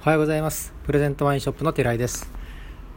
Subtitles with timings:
[0.00, 0.72] おはようございます。
[0.84, 2.32] プレゼントワインショップの寺井です。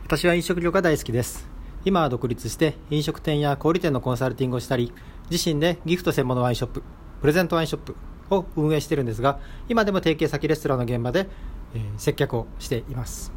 [0.05, 1.49] 私は飲食業が大好きです。
[1.83, 4.93] 今は独立して飲食店や小売店のコンサルティングをしたり、
[5.29, 6.81] 自身でギフト専門のワインショップ、
[7.19, 7.97] プレゼントワインショップ
[8.29, 11.27] を運営してるんですが、今でも提携先レストランの現場で、
[11.75, 13.33] えー接客をしています。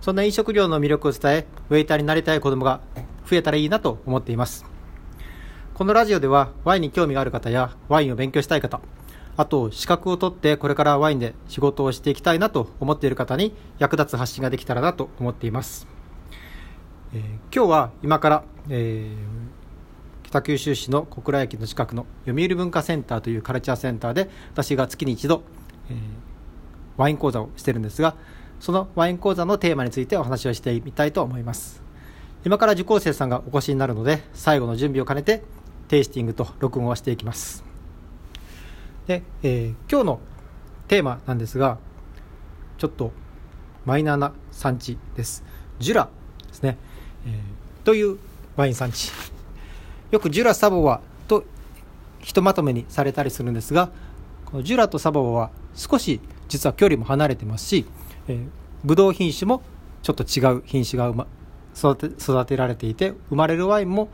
[0.00, 2.80] そんな飲食業の魅力を伝え、ウェイターになりたい子供が
[3.24, 4.66] 増えたらいいなと思っています。
[5.74, 8.80] このラジオではワインに興味がある方やワインを勉強したい方、
[9.36, 15.86] あと資格を取ってこれからワインで仕事をしていきたいなと思っている方に役立つ発信ができたらなと思っています。
[17.14, 17.22] えー
[17.54, 19.56] 今日は今から、えー
[20.26, 25.44] 北九州市の小倉駅の近くの読売文化センターというカルチャーセンターで私が月に一度、
[25.88, 25.96] えー
[26.96, 28.16] ワイン講座をしてるんですが
[28.58, 31.82] そのワイン講座のテーマについてお話をしてみたいと思います
[32.44, 35.42] 今から受講生さんがお越しになるので最後の準備を兼ねて
[35.88, 37.75] テイスティングと録音をしていきます
[39.06, 40.20] で、えー今日の
[40.88, 41.78] テーマなんですが
[42.78, 43.12] ちょっと
[43.84, 45.44] マイナーな産地です。
[45.78, 46.08] ジュラ
[46.48, 46.76] ですね、
[47.26, 48.18] えーという
[48.56, 49.12] ワイン産地。
[50.10, 51.44] よくジュラサボワと
[52.20, 53.90] ひとまとめにされたりするんですが
[54.44, 57.86] このジュラとサボワは少し実は距離も離れてますし、
[58.28, 58.48] えー、
[58.84, 59.62] ブドウ品種も
[60.02, 61.26] ちょっと違う品種がま
[61.76, 64.08] 育て育てられていて生まれるワインも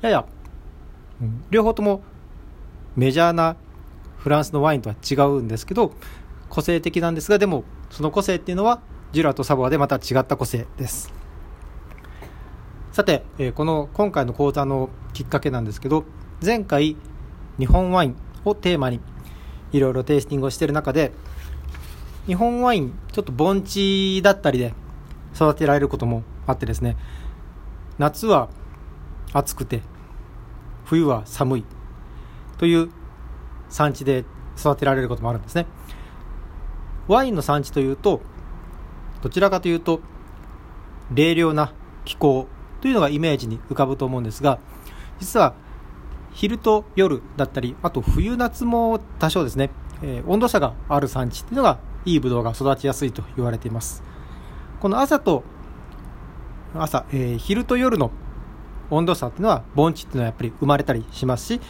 [0.00, 0.24] やや、
[1.20, 2.02] うん両方とも
[2.96, 3.56] メジャーな
[4.22, 5.92] フランスのワインとは違うんですけど
[6.48, 8.80] 個性的なんですがでもその個性っていうのは
[9.12, 11.12] ジュラとサボワでまた違った個性です。
[12.92, 16.04] さて、えこの今回の講座のきっかけなんですけど
[16.44, 16.96] 前回
[17.58, 19.00] 日本ワインをテーマに
[19.72, 21.12] いろいろテイスティングをしている中で
[22.26, 24.74] 日本ワインちょっと盆地だったりで
[25.34, 26.98] 育てられることもあってですね
[27.98, 28.50] 夏は
[29.32, 29.80] 暑くて
[30.84, 31.64] 冬は寒い
[32.58, 32.90] という
[33.72, 34.24] 産地で
[34.56, 35.66] 育てられることもあるんですね。
[37.08, 38.20] ワインの産地というと
[39.22, 40.00] どちらかというと
[41.12, 41.72] 冷涼な
[42.04, 42.46] 気候
[42.80, 44.58] というのがイメージに浮かぶと思うんですが
[45.18, 45.54] 実は
[46.32, 49.70] 昼と夜だったりあと冬夏も多少ですね、
[50.02, 54.02] えー温度差がある産地というのがいいブドウが育ちやすいと言われています。
[54.80, 55.44] この朝と
[56.74, 58.10] 朝、えー昼と夜の
[58.90, 61.60] 温度差っていうのは盆地っていうのはやっぱり生まれたりしますし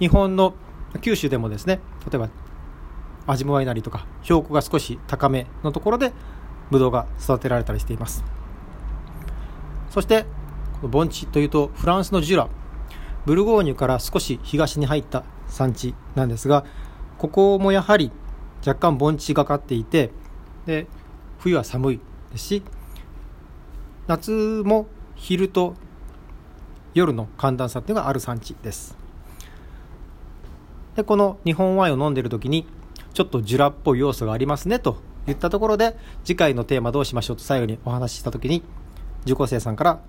[0.00, 0.54] 日本の
[1.02, 1.78] 九州でもですね
[2.10, 2.28] 例えば
[3.26, 6.12] 味もワイナリーとか標高が少し高めのところで
[6.70, 8.24] ブドウが育てられたりしています。
[9.90, 10.24] そして
[10.74, 12.48] この盆地というとフランスのジュラ
[13.26, 16.64] ブルゴーニュから少し東に入った産地なんですが
[17.18, 18.12] ここもやはり
[18.66, 20.10] 若干盆地がかっていて
[20.64, 20.86] で
[21.38, 22.00] 冬は寒い
[22.32, 22.62] ですし
[24.06, 25.74] 夏も昼と
[26.94, 28.99] 夜の寒暖差っていうのがある産地です。
[30.96, 32.66] でこの日本ワインを飲んでいる時に
[33.14, 38.62] ちょっとジュラっぽい要素がありますねと言ったところで次回のテーマどうしましょうと最後にお話しした時に
[39.24, 40.00] 受講生さんから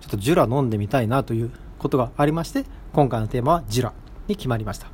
[0.00, 3.92] ちょっとジュラ飲んでみたいなということがありまして今回のテーマはジュラ
[4.26, 4.88] に決まりました。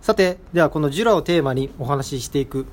[0.00, 2.66] さてではこのジュラをテーマにお話ししていく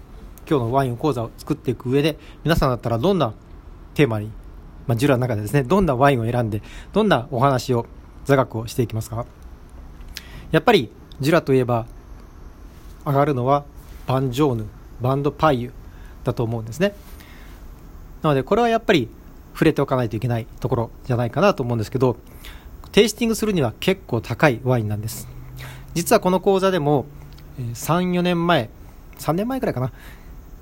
[0.49, 3.33] 今日のワイン講座を作っていく上で皆さんだったらどんな
[3.95, 4.31] テーマに、
[4.87, 6.61] まあ、ジュラの中でですねどんなワインを選んで
[6.93, 7.85] どんなお話を
[8.23, 9.25] 座学をしていきますか？
[10.51, 11.85] やっぱりジュラといえば
[13.05, 13.65] 上がるのは
[14.05, 14.65] バンジョーヌ
[15.01, 15.73] バンドパイユ
[16.23, 16.93] だと思うんですね。
[18.21, 19.09] なのでこれはやっぱり
[19.53, 22.17] 触れておかないといけないところじゃないかなと思うんですけど
[22.91, 25.27] テイスティングするには結構高いワインなんです。
[25.93, 27.05] 実はこの講座でも
[27.59, 28.69] 34年前
[29.17, 29.91] 3年前くらいかな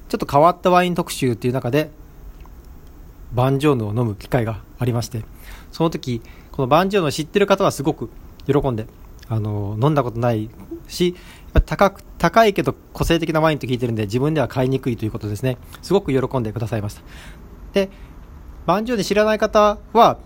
[0.08, 1.90] ちょっと変わったワイン特集っていう中で
[3.34, 5.24] バンジョーヌを飲む機会がありまして
[5.72, 8.10] その時このバンジョーヌを知ってる方はすごく
[8.48, 8.88] 喜んで
[9.30, 10.50] あの飲んだことない
[10.88, 11.16] し
[11.66, 15.58] 高く高いけど個性的なワインと聞いてるんで自分では買いにくいということですね。
[15.82, 17.02] すごく喜んでくださいました。
[17.74, 17.90] で
[18.66, 20.18] バンジョーヌ知らない方は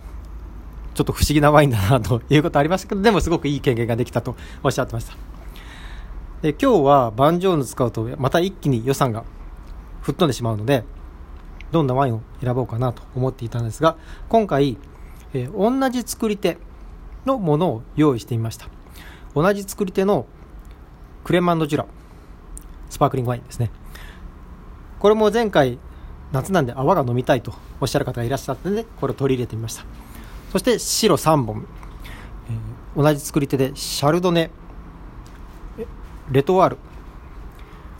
[0.93, 5.13] ちょっと不思議なワインだなということありましたけどでもすごくいい経験ができたとおっしゃってました。
[6.41, 9.23] で今日はバンジョーヌ使うとまた一気に予算が
[10.01, 10.83] 吹っ飛んでしまうので
[11.71, 13.97] どんなワインを選ぼうかなと思っていたんですが
[14.29, 14.77] 今回、
[15.33, 16.57] えー同じ作り手
[17.25, 18.78] のものを用意してみました。
[19.35, 20.25] 同じ作り手の
[21.23, 21.85] クレマンドジュラ
[22.89, 23.71] スパークリングワインですね。
[24.99, 25.79] これも前回
[26.31, 29.85] 夏なんで泡が飲みたいとおっしゃる方がいらっしゃったのでこれを取り入れてみました。
[30.51, 31.65] そして白3本、
[32.49, 34.49] えー同じ作り手でシャルドネ
[36.31, 36.77] レトワール。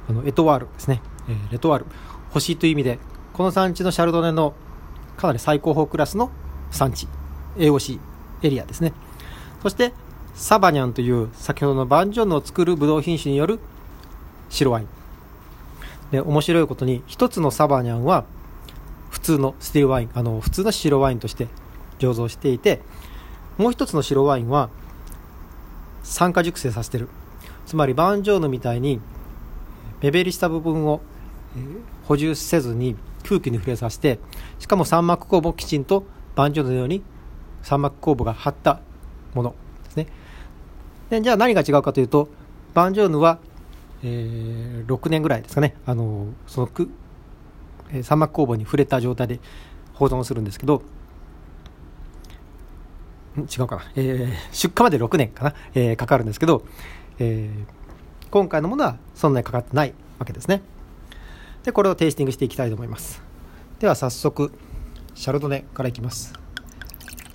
[0.10, 1.86] あのエトワールですね、えーレトワール。
[2.32, 3.00] 星という意味で
[3.34, 4.54] この産地のシャルドネの
[5.16, 6.32] かなり最高峰クラスの
[6.72, 7.08] 産地
[7.58, 8.00] AOC
[8.42, 8.94] エリアですね。
[9.62, 9.94] そして
[10.40, 13.60] サバニャンという先ほどのバンジョンヌを作るブドウ品種による
[14.50, 14.88] 白ワイン。
[16.12, 18.24] で面白いことに一つのサバニャンは
[19.10, 21.50] 普通のスティールワインあの普通の白ワインとして
[22.00, 22.80] 醸造していて
[23.58, 24.70] もう一つの白ワインは
[26.04, 27.10] 酸化熟成させてる。
[27.66, 29.02] つまりバンジョーヌみたいに
[30.02, 31.02] 目減りした部分を
[32.08, 32.96] 補充せずに
[33.28, 34.20] 空気に触れさせて
[34.58, 37.04] しかも三膜酵母をきちんとバンジョーヌのように
[37.62, 38.80] 三膜酵母が張った
[39.34, 39.54] もの。
[41.10, 42.30] でじゃあ何が違うかというと
[42.74, 43.40] バンジョーヌは、
[44.04, 45.76] えー、6年ぐらいですかね。
[45.86, 46.90] あのそのく、
[47.92, 49.40] えー、三膜酵母に触れた状態で
[49.94, 50.84] 保存するんですけど
[53.38, 56.64] 違うかな、えー、出荷まで6年かな、えー、かかるんですけど、
[57.20, 60.62] えー、今回のものはそんなにかかってないわけですね。
[61.64, 63.22] でこれをテイスティングしていきたいと思います。
[63.80, 64.52] では早速
[65.16, 66.34] シャルドネからいきます。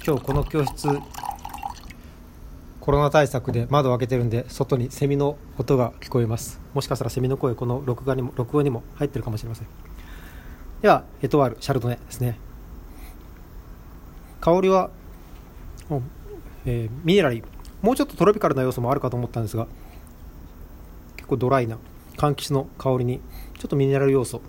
[0.06, 0.88] 今日この教室
[2.84, 6.60] コロナ対策で窓を開けてるんで外にセミの音が聞こえます。
[6.74, 9.66] もしかしたらセミの声この録画にも録音にも入ってるかもしれません。
[10.82, 12.38] ではエトワールシャルドネですね。
[14.42, 14.90] 香りは
[16.66, 17.44] えー、ミネラリー。
[17.80, 19.66] もうちょっとトロピカルな要素もあるかと思ったんですが
[21.16, 21.78] 結構ドライな
[22.18, 23.22] 柑橘の香りに
[23.58, 24.42] ちょっとミネラル要素、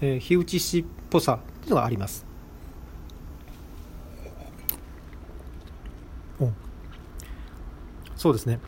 [0.00, 2.29] えー、火打ちしっぽさっていうのがあります。
[8.16, 8.60] そうですね。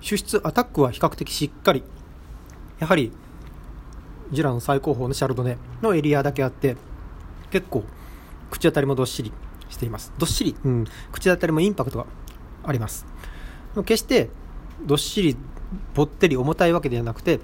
[0.00, 1.82] 主質アタックは比較的しっかり。
[2.78, 3.12] やはり
[4.30, 6.76] ジュラの最高峰のシャルドネのエリアだけあって
[7.50, 7.84] 結構
[8.50, 9.32] 口当たりもどっしり
[9.68, 10.12] しています。
[10.18, 12.06] どっしり、うん、口当たりもインパクトが
[12.64, 13.06] あります。
[13.84, 14.30] 決して
[14.86, 15.36] どっしり
[15.94, 17.40] ぼってり重たいわけではなくて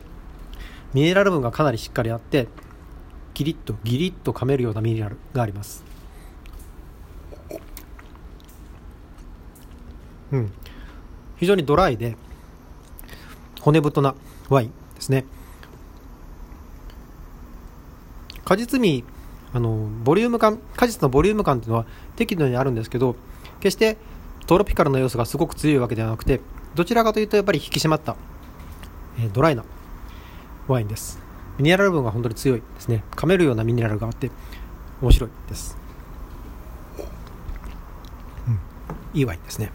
[0.92, 2.48] ミネラル分がかなりしっかりあって
[3.34, 5.84] ギリッとギリッと噛めるようなミネラルがあります。
[10.32, 10.52] うん。
[11.36, 12.16] 非常にドライで
[13.60, 14.14] 骨太な
[14.48, 15.24] ワインですね。
[18.44, 19.04] 果実味
[19.52, 21.86] あのボリューム感果実のボリューム感っていうのは
[22.16, 23.16] 適度にあるんですけど
[23.60, 23.96] 決して
[24.46, 26.40] トロピカルな要素がすごく強いわけではなくて
[26.74, 28.16] どちらかというとやっぱり引き締まった、
[29.18, 29.64] えー、ドライな
[30.66, 31.18] ワインです。
[31.56, 33.04] ミネラル分が本当に強いですね。
[33.12, 34.30] 噛めるようなミネラルがあって
[35.00, 35.76] 面白いです、
[38.48, 38.58] うん、
[39.12, 39.70] いいワインですね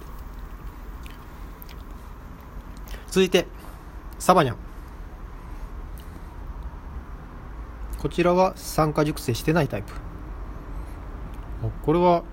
[3.12, 3.48] 続いて
[4.20, 4.58] サバニャン。
[7.98, 9.94] こちらは酸化熟成してないタイプ。
[11.84, 12.24] これは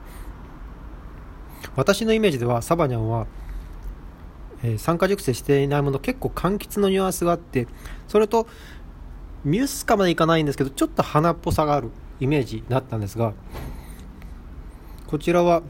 [1.74, 3.26] 私のイメージではサバニャンは、
[4.62, 7.66] えー、酸化熟成していないもの結構柑橘のニュアンスがあって
[8.06, 8.46] それと
[9.44, 11.90] ミュースカまでいかないんですけどちょっと花っぽさがある
[12.20, 13.32] イメージだったんですが
[15.06, 15.62] こちらは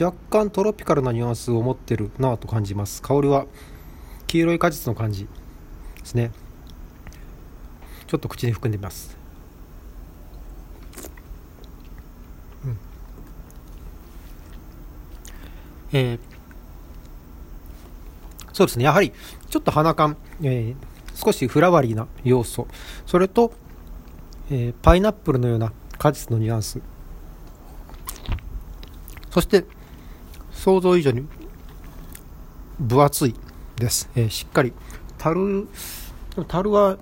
[0.00, 3.00] 若干トロピカルなニュアンスを持ってるなと感じます。
[3.00, 3.46] 香りは
[4.34, 5.26] 黄色い果実の感じ。
[5.26, 5.30] で
[6.04, 6.32] すね。
[8.08, 9.16] ちょっと口に含んでみます、
[12.64, 12.78] うん、
[15.92, 16.18] えー、
[18.52, 18.84] そうですね。
[18.84, 19.12] やはり
[19.48, 22.66] ちょっと鼻感、えー、少しフラワリーな要素。
[23.06, 23.52] それと、
[24.50, 26.80] えー、パイナップルのような果実のニュアンス。
[29.30, 29.64] そして
[30.50, 31.24] 想像以上に
[32.80, 33.34] 分厚い。
[33.76, 34.72] です、えー、しっかり。
[35.18, 35.68] 樽
[36.48, 36.98] 樽は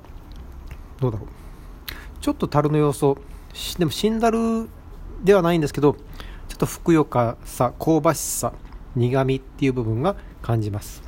[1.00, 1.28] どうだろう。
[2.20, 3.18] ちょっと樽の要素
[3.78, 4.68] でも死んだる
[5.24, 6.00] ではないんですけどちょ
[6.54, 8.52] っとふくよかさ香ばしさ
[8.94, 11.02] 苦みっていう部分が感じます、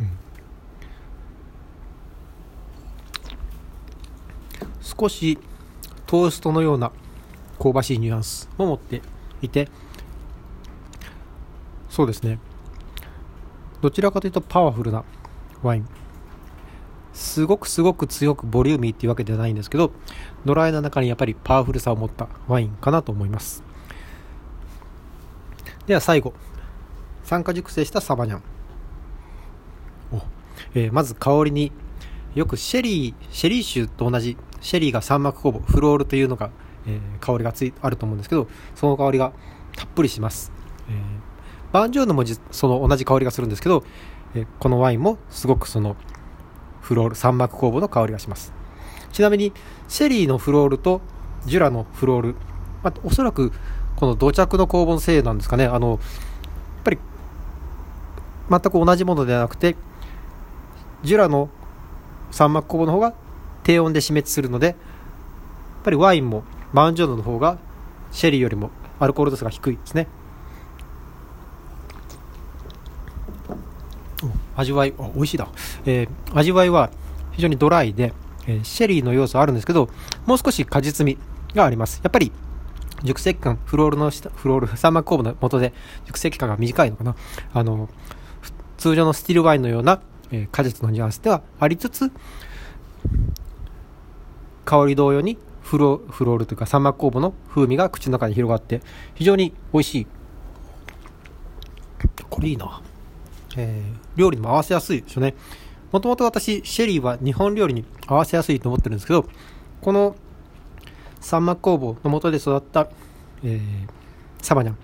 [0.00, 0.18] うん、
[4.82, 5.38] 少し
[6.06, 6.92] トーストのような
[7.58, 9.00] 香ばしいニュアンスを持って
[9.40, 9.68] いて
[11.96, 12.38] そうですね。
[13.80, 15.02] どちらかというとパワフルな
[15.62, 15.88] ワイン。
[17.14, 19.90] すごくすごく強くボリューミーっていうわけではないんですけど
[20.44, 23.64] ドライな中にやっぱりパワフルさを持ったワインかなと思います。
[25.86, 26.34] では最後。
[27.24, 28.42] 酸化熟成したサバニャン。
[30.74, 31.72] えー、まず香りに
[32.34, 36.50] よくシェリーシェリー酒と同じシェリーが三膜酵母フロールというのが、
[36.86, 39.32] えー、香りがついあると思うんですけどその香りが
[39.74, 40.52] たっぷりします、
[40.90, 40.96] えー、
[41.72, 43.84] バンジョーヌもその同じ香りがするんですけど
[44.34, 45.96] えこのワインもすごくその
[46.80, 48.52] フロール三膜酵母の香りがします。
[49.12, 49.52] ちなみに
[49.88, 51.00] シェリーのフロールと
[51.46, 52.34] ジュラのフロール、
[52.82, 53.50] まあ、おそらく
[53.96, 55.64] この土着の酵母のせいなんですかね。
[55.64, 55.98] あのやっ
[56.84, 56.98] ぱり
[58.50, 59.74] 全く同じものではなくて
[61.02, 61.48] ジュラの
[62.30, 63.14] 三膜酵母の方が
[63.62, 64.76] 低温で死滅するのでやっ
[65.82, 67.58] ぱりワインもマウンジョードの方が
[68.12, 68.70] シェリーよりも
[69.00, 70.08] アルコール度数が低いですね。
[74.56, 75.48] 味わいあ美味しいだ、
[75.84, 76.90] えー、味わいは
[77.32, 78.12] 非常にドライで、
[78.46, 79.88] えー、シェリーの要素あるんですけど
[80.24, 81.18] もう少し果実味
[81.54, 82.00] があります。
[82.02, 82.32] やっぱり
[83.04, 85.72] 熟成期間フロールのフロール三膜酵母の元で
[86.06, 87.14] 熟成期間が短いのかな。
[87.52, 87.88] あの
[88.78, 92.10] 通常のスティールワインのような、えー、果実のニュアンスではありつつ
[94.64, 98.82] 香り同様にフロフロールというか三膜酵母の風味が口の中に広がって
[99.14, 100.06] 非常に美味しい。
[102.28, 102.82] これいいな、
[103.56, 105.34] えー、料理にも合わせやすいですよね。
[105.92, 109.24] もともと私シェリーは日本料理に合わせやすいと思ってるんですけど
[109.80, 110.16] この
[111.20, 112.88] 三膜工房の元で育った、
[113.44, 113.60] えー、
[114.42, 114.76] サバニャン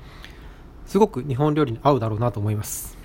[0.86, 2.96] すごく日本料理に合うだろうなと思います。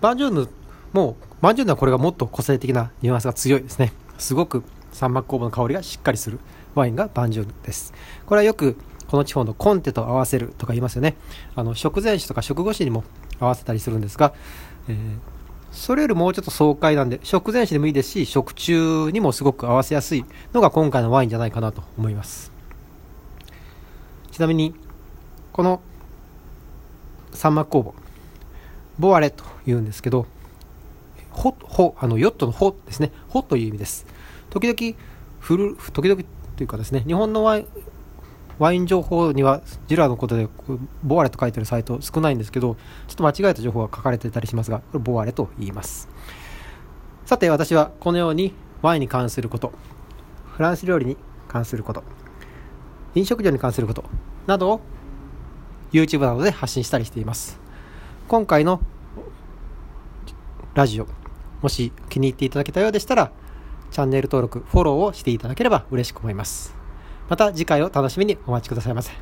[0.00, 0.48] バンジューヌ
[0.92, 3.92] もうバンジューヌはこれがもっと個性的なニュアンスが強いですね。
[4.18, 6.40] すごく三膜工房の香りがしっかりする
[6.74, 7.92] ワインがバンジューヌです。
[8.26, 8.76] これはよく
[9.08, 11.16] この地方のコンテと合わせるとか言いますよね。
[11.54, 13.04] あの食前酒とか食後酒にも
[13.40, 14.32] 合わせたりするんですが、
[14.88, 14.96] えー、
[15.72, 22.52] それよりもうちょっと爽快なんで食前酒でもいいですし食中にもすごく合わせやすいのが今回のワインじゃないかなと思います。
[24.30, 24.74] ちなみに
[25.52, 25.80] この
[27.32, 27.94] 三幕工房
[28.98, 30.26] ボワレというんですけど
[31.30, 33.12] ホホあのヨットのホですね。
[33.28, 34.06] ホという意味です。
[34.50, 34.98] 時々
[35.38, 36.22] フル時々
[36.56, 37.66] というかですね日本のワイン
[38.60, 40.46] ワイン情報にはジラのことで
[41.02, 42.76] ボワレと書いてるサイト少ないんですけど
[43.08, 46.08] ちょっと間違えた情報が書かれてたりしますがこれボワレと言います。
[47.24, 48.52] さて私はこのように
[48.82, 49.72] ワインに関すること
[50.52, 51.16] フランス料理に
[51.48, 52.04] 関すること
[53.14, 54.04] 飲食業に関すること
[54.46, 54.80] などを
[55.90, 57.58] YouTube などで発信したりしています。
[58.28, 58.80] 今回の
[60.74, 61.06] ラジオ
[61.62, 63.32] もし気に入っていただけたようでしたら
[63.90, 66.79] チャンネル登録フォローをしていただければ嬉しく思います。
[67.30, 69.12] また次回を楽しみにお待ちくださいませ。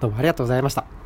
[0.00, 0.97] どうもありがとうございました。